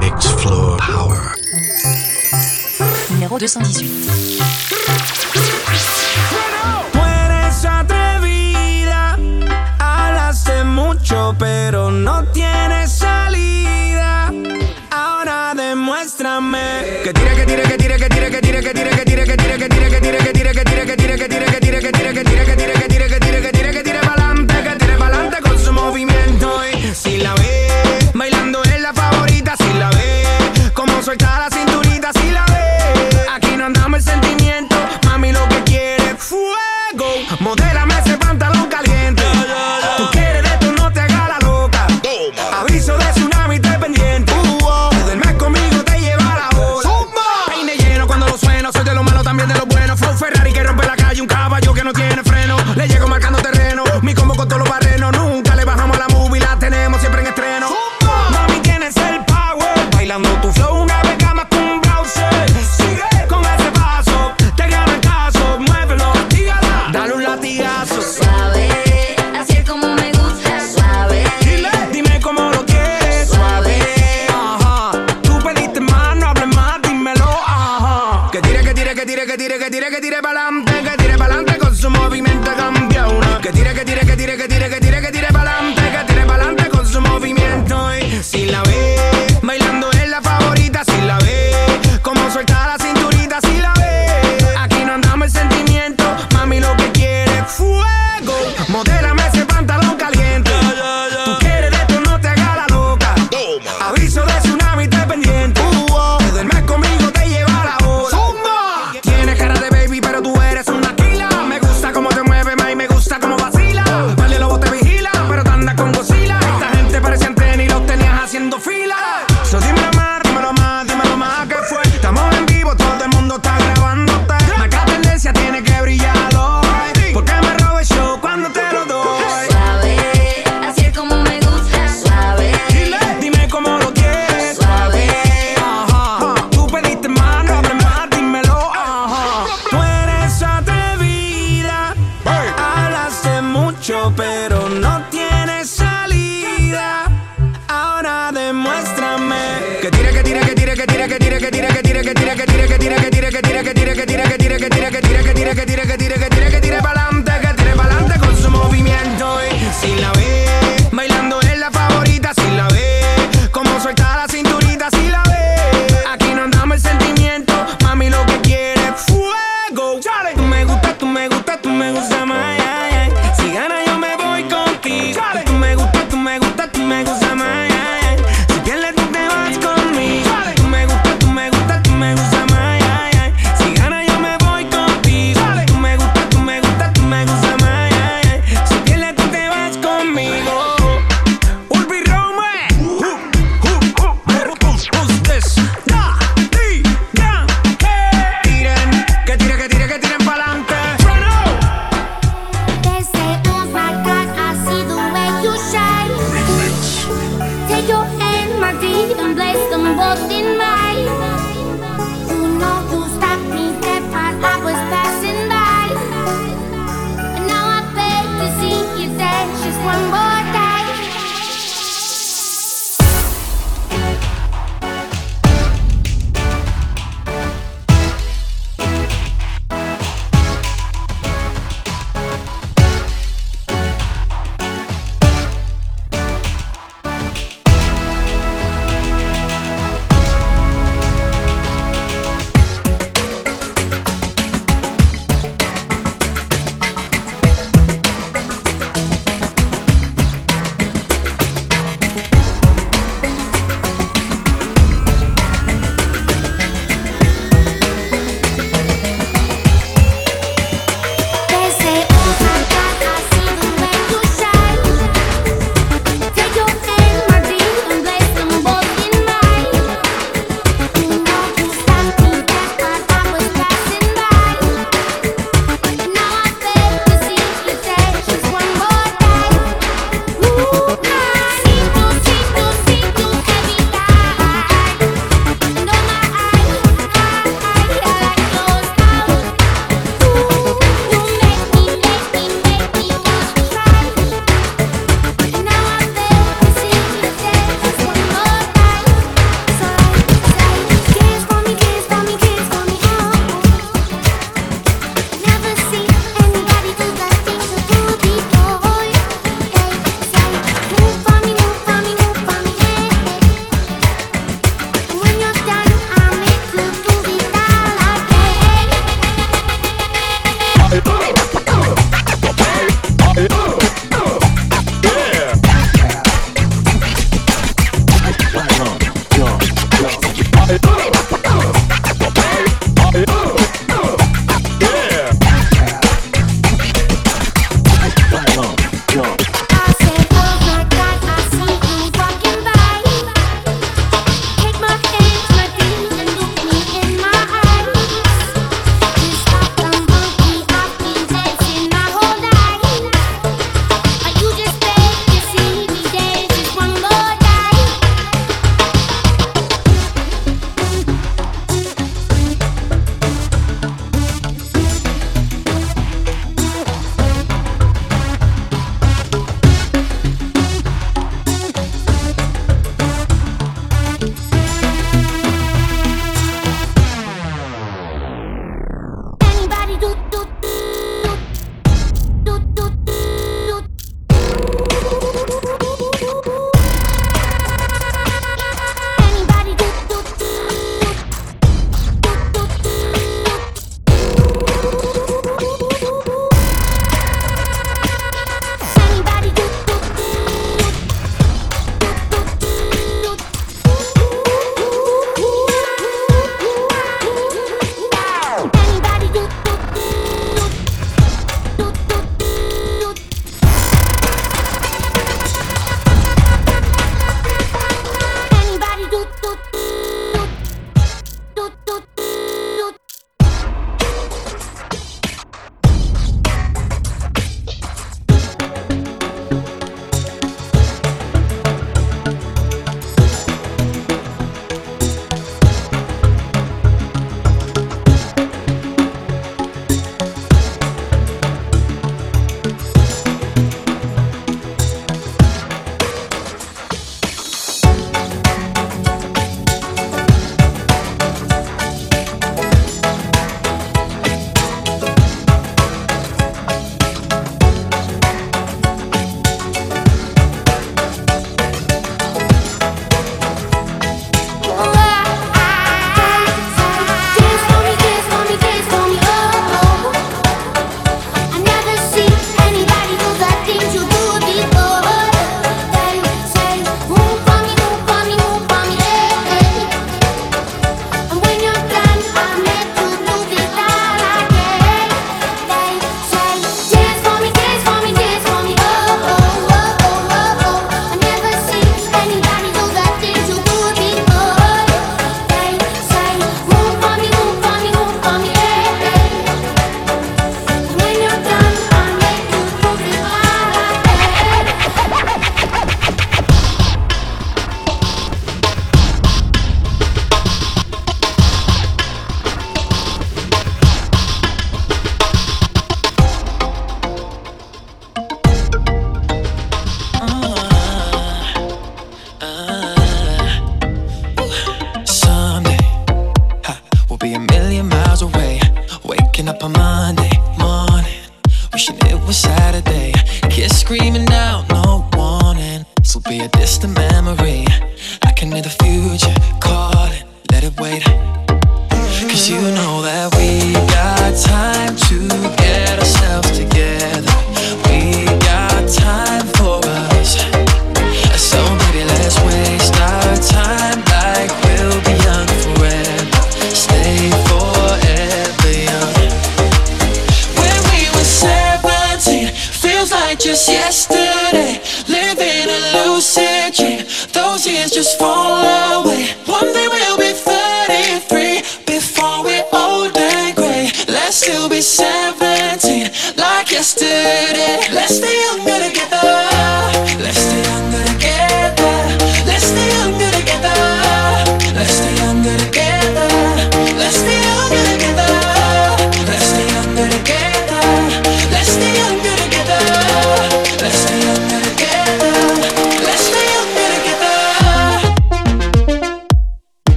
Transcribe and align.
Explore 0.00 0.76
Power. 0.86 1.36
Numéro 3.10 3.38
218. 3.38 3.84
Eres 6.94 7.64
atrevida, 7.66 9.18
mucho, 10.64 11.34
pero 11.38 11.90
no 11.90 12.24
tienes 12.32 12.92
salida. 12.92 14.32
Ahora 14.90 15.52
demuéstrame 15.54 17.02
que 17.04 17.12
tira, 17.12 17.34
que 17.34 17.44
tira, 17.44 17.62
que 17.62 17.76
tira, 17.76 17.98
que 17.98 18.08
tira, 18.08 18.30
que 18.30 18.40
tira, 18.40 18.60
que 18.62 18.72
tira, 18.72 18.86
que 18.86 19.04
tira, 19.04 19.26
que 19.26 19.36
tira, 19.36 19.58
que 19.58 19.68
tira, 19.68 19.88
que 19.88 20.00
tira, 20.00 20.18
que 20.18 20.32
que 20.52 20.64
tira, 20.64 20.86
que 20.86 20.96
tira. 20.96 21.05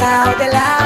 out 0.00 0.38
the 0.38 0.48
light. 0.52 0.77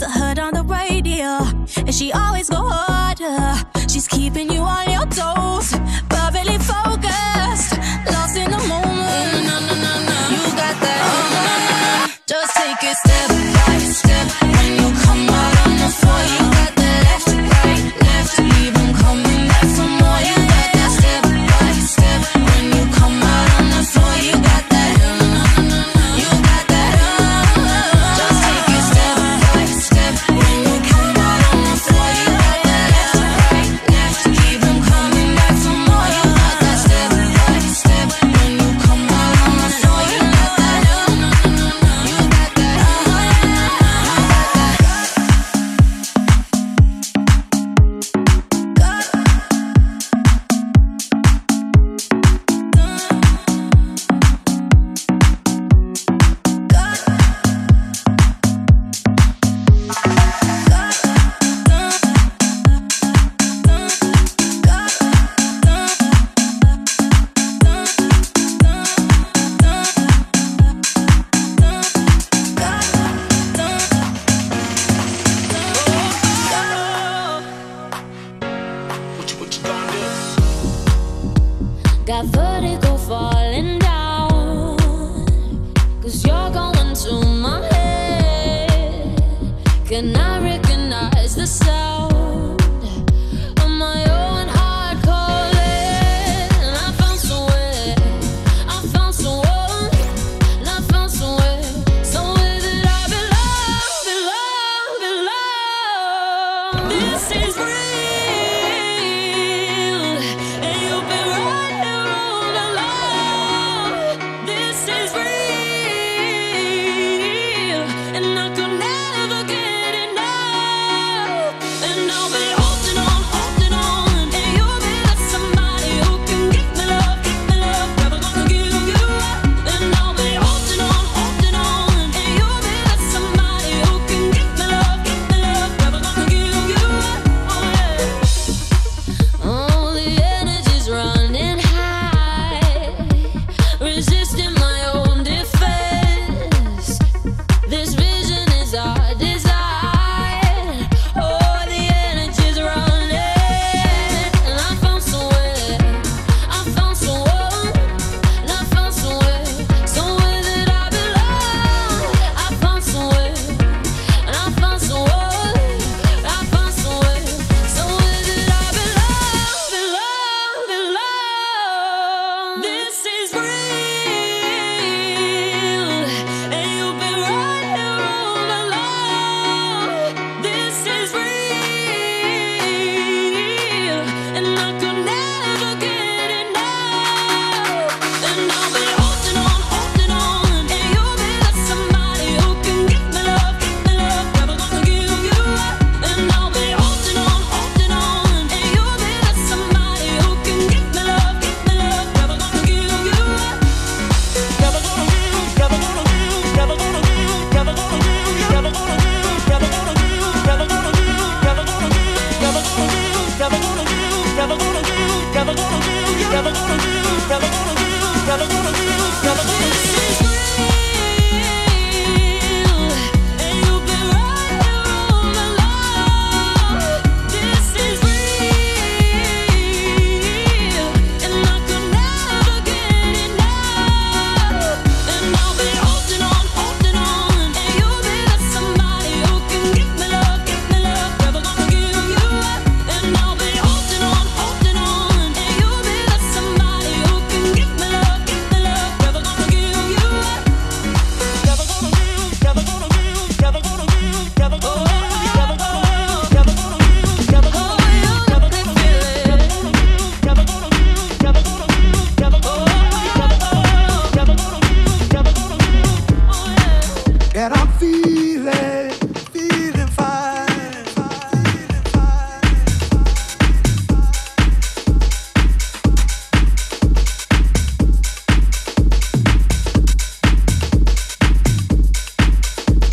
Cause 0.00 0.16
I 0.16 0.18
heard 0.18 0.38
on 0.38 0.54
the 0.54 0.62
radio, 0.62 1.44
and 1.76 1.94
she 1.94 2.10
always 2.12 2.48
go 2.48 2.56
harder. 2.56 3.68
She's 3.86 4.08
keeping 4.08 4.50
you 4.50 4.60
on 4.60 4.90
your 4.90 5.04
toes, 5.04 5.72
perfectly 6.08 6.56
focused, 6.56 7.76
lost 8.10 8.36
in 8.36 8.50
the 8.50 8.64
moment. 8.66 8.96
Mm, 8.96 9.44
no, 9.44 9.60
no, 9.60 9.74
no, 9.74 9.92
no. 10.08 10.18
You 10.30 10.42
got 10.56 10.76
that. 10.80 11.00
Oh, 11.04 11.28
no, 11.34 11.42
no, 11.52 12.06
no. 12.06 12.14
Just 12.26 12.56
take 12.56 12.82
a 12.82 12.94
step 12.94 13.49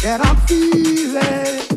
that 0.07 0.25
I'm 0.25 0.37
feeling. 0.47 1.76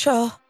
control? 0.00 0.49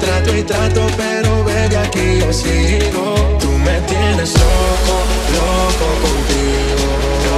trato 0.00 0.36
y 0.36 0.42
trato, 0.42 0.86
pero 0.96 1.44
baby 1.44 1.74
aquí 1.76 2.18
yo 2.20 2.32
sigo. 2.32 3.14
Tú 3.38 3.50
me 3.66 3.80
tienes 3.82 4.32
loco, 4.34 4.96
loco 5.36 5.86
contigo. 6.04 7.29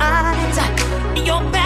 eyes. 0.00 1.26
Your 1.26 1.40
back. 1.50 1.61